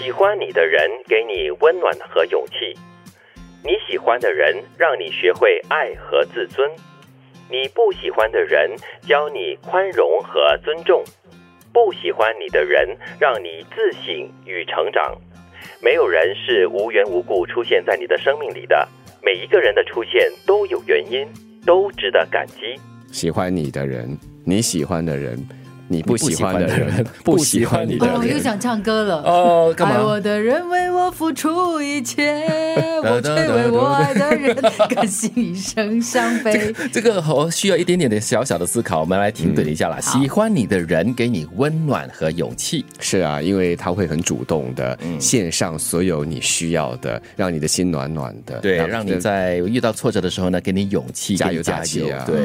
[0.00, 2.74] 喜欢你的人给你温暖和勇气，
[3.62, 6.70] 你喜欢的人让你学会爱和自尊，
[7.50, 11.04] 你不喜欢的人教你宽容和尊重，
[11.70, 15.14] 不喜欢你的人让你自省与成长。
[15.82, 18.88] 没有人是无缘无故出现在你的生命里的，
[19.22, 21.28] 每一个人的出现都有原因，
[21.66, 22.80] 都值得感激。
[23.12, 25.38] 喜欢你的人，你喜欢的人。
[25.92, 29.16] 你不喜欢的人，不喜欢你的人，哦，又想唱歌了。
[29.22, 29.96] 哦，干嘛？
[29.96, 32.44] 爱我的人为我付出一切，
[33.02, 34.56] 我却为我爱的人
[34.88, 36.72] 甘心一生伤悲。
[36.92, 40.00] 这个我需要一点点的小小的思考，我们来停顿一下啦。
[40.00, 48.58] 喜欢你的人给你温暖和勇气，是啊，因为他会很主动的献上所有你需要的，让你的心暖暖的。
[48.60, 52.24] 对，让你在遇到挫折的时候呢，给你勇气，加油加油啊。
[52.24, 52.38] 对，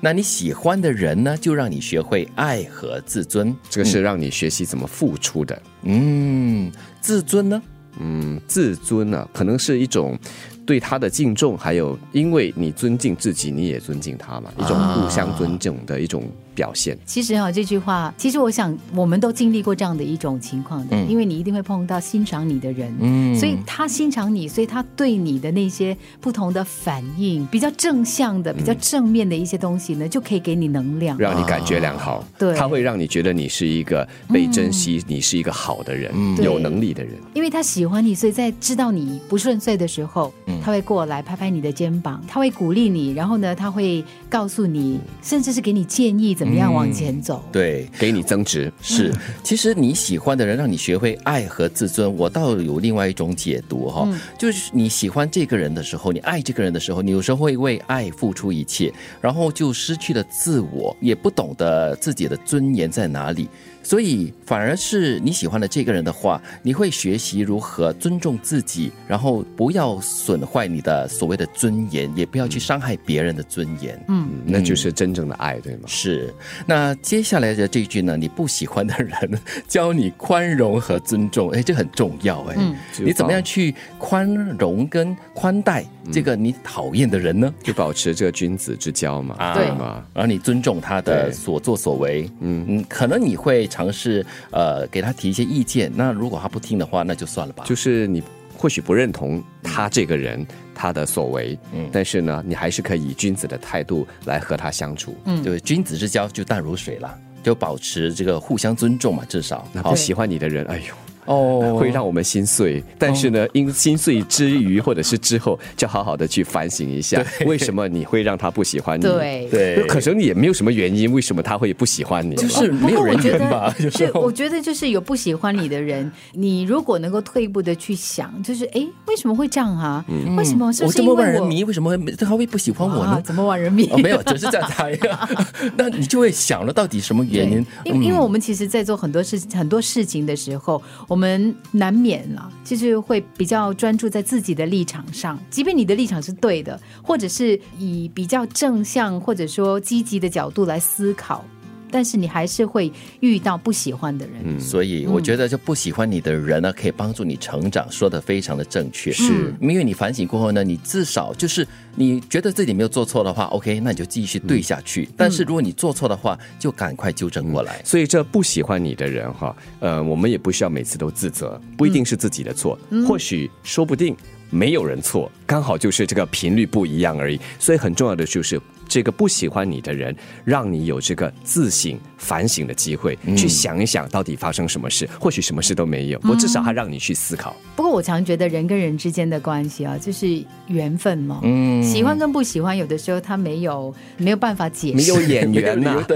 [0.00, 2.64] 那你喜欢的人呢，就让你学会爱。
[2.68, 5.62] 和自尊，这个是让你学习怎么付出的。
[5.84, 7.62] 嗯，自尊呢？
[7.98, 10.18] 嗯，自尊啊，可能是一种。
[10.66, 16.98] 对他的敬重，还有因为你尊敬自己，你也尊敬他嘛，一种互相尊重的一种表现。
[17.06, 32.26] 其实哈，这句话，其实我想，我们都经历过这样的一种情况的，因为你一定会碰到欣赏你的人，嗯，所以他欣赏你，所以他对你的那些不同的反应，比较正向的、比较正面的一些东西呢，就可以给你能量，让你感觉良好。
[32.36, 37.12] 对，他会让你觉得你是一个被珍惜，你是一个好的人，有能力的人。
[37.34, 40.55] 因为他喜欢你，所以在知道你不顺遂的时候，嗯。
[40.62, 47.44] 他会过来拍拍你的肩膀，他会鼓励你，然后呢，他会告诉你，甚至是给你建议怎么样往前走。
[47.52, 48.72] 对，给你增值。
[48.80, 63.48] 是，其实你喜欢的人让你学会爱和自尊，我倒有另外一种解读哈，就是你喜欢这个人的时候，你爱这个人的时候，你有时候会为爱付出一切，然后就失去了自我，也不懂得自己的尊严在哪里。
[63.82, 74.02] 所以，反而是你喜欢的这个人的话，你会学习如何尊重自己，然后不要损坏你的所谓的尊严，也不要去伤害别人的尊严。
[74.08, 75.80] 嗯，那就是真正的爱，对吗？
[75.86, 76.32] 是。
[76.64, 78.16] 那接下来的这句呢？
[78.16, 79.38] 你不喜欢的人
[79.68, 82.54] 教你宽容和尊重，哎，这很重要哎。
[82.56, 82.74] 嗯。
[82.98, 87.52] 你怎么样去宽容跟宽待这个你讨厌的人呢？
[87.62, 90.02] 就保持这个君子之交嘛，对吗？
[90.14, 92.30] 然后你尊重他的所作所为。
[92.40, 93.66] 嗯嗯，可能你会。
[93.68, 97.64] 尝试呃给他提一些意见，那如果他不听的话，那就算了吧。
[97.66, 98.22] 就是你
[98.56, 100.44] 或许不认同他这个人
[100.74, 105.16] 他的所为，嗯，但是呢，你还是可以以君子的态度来和他相处。
[105.24, 109.66] 嗯，就是，君子之交就淡如水了，就保持这个互相尊重嘛，至少。
[109.72, 110.94] 那不喜欢你的人，哎呦。
[111.26, 119.02] 哦，会让我们心碎，但是呢，因心碎之余或者是之后，就好好的去反省一下， 为什么你会让他不喜欢你？
[119.02, 122.34] 对对，可能也没有什么原因，为什么他会不喜欢你？
[122.36, 123.74] 就是没有人缘吧？
[123.90, 130.04] 是，我觉得就是有不喜欢你的人，你如果能够退一步的去想，就是哎，为什么会这样啊？
[130.36, 130.66] 为什么？
[130.82, 133.20] 我这么万人迷，为什么他会不喜欢我呢？
[133.24, 133.88] 怎么万人迷？
[134.02, 134.96] 没有，只是在猜。
[135.76, 137.66] 那你就会想了，到底什么原因？
[137.84, 141.96] 因因为我们其实，在做很多事很多事情的时候，我我们难。
[141.96, 151.42] 免了，就是会比较专注在自己的立场上，即便你的立场是对的，或者是以比较正向或者说积极的角度来思考。
[151.90, 159.54] 但是你还是会遇到不喜欢的人，嗯，所以我觉得就不喜欢你的人呢，可以帮助你成长，说的非常的正确，是。
[159.60, 165.08] 因为你反省过后呢，你至少就是你觉得自己没有做错的话，OK，那你就继续对下去。
[165.16, 167.80] 但是如果你做错的话，就赶快纠正过来。
[167.84, 174.16] 所以这不喜欢你的人哈，呃，我们也不需要每次都自责，不一定是自己的错，或许说不定
[174.50, 177.40] 没有人错，刚好就是这个频率不一样而已。
[177.58, 178.60] 所以很重要的就是。
[178.88, 180.14] 这个不喜欢你的人，
[180.44, 185.08] 让你有这个自省、反省的机会，去想一想到底发生什么事。
[185.18, 187.56] 或许什么事都没有，我至少还让你去思考。
[187.74, 191.40] 不过我常觉得人跟人之间的关系啊，就是缘分嘛。
[191.42, 196.06] 嗯，喜欢跟不喜欢，有的时候他没有没有办法解释，没有眼缘 呐，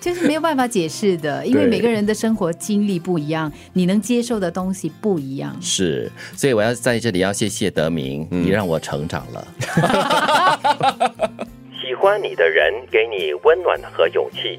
[0.00, 1.44] 就是没有办法解释的。
[1.44, 5.56] 因为每个人的生活经历不一样，你能接受的东西不一样。
[5.60, 9.46] 是，所以我要在这里要谢谢德明，你让我成长了。
[11.80, 14.58] 喜欢你的人给你温暖和勇气，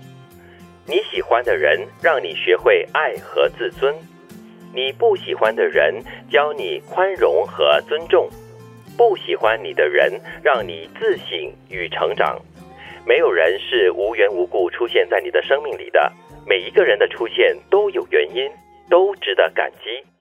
[0.86, 3.96] 你喜欢的人让你学会爱和自尊，
[4.74, 5.96] 你不喜欢的人
[6.30, 8.30] 教你宽容和尊重，
[8.96, 12.40] 不喜欢你的人让你自省与成长。
[13.06, 16.12] 没有人是无缘无故出现在你的生命里的，
[16.46, 18.50] 每一个人的出现都有原因，
[18.90, 20.13] 都值得感激。